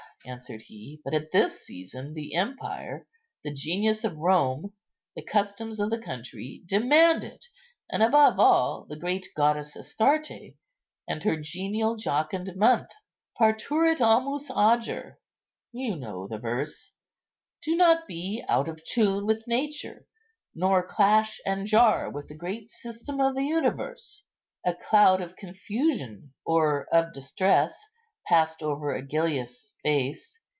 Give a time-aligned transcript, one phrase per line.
[0.23, 3.07] answered he, "but at this season the empire,
[3.43, 4.71] the genius of Rome,
[5.15, 7.43] the customs of the country, demand it,
[7.89, 10.53] and above all the great goddess Astarte
[11.07, 12.89] and her genial, jocund month.
[13.39, 15.17] 'Parturit almus ager;'
[15.71, 16.93] you know the verse;
[17.63, 20.05] do not be out of tune with Nature,
[20.53, 24.23] nor clash and jar with the great system of the universe."
[24.63, 27.75] A cloud of confusion, or of distress,
[28.27, 30.37] passed over Agellius's face.